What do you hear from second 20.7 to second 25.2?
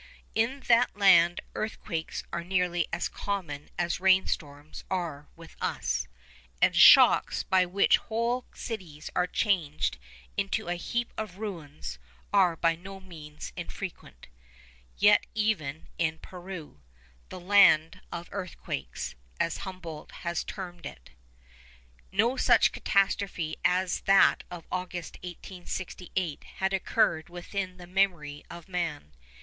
it, no such catastrophe as that of August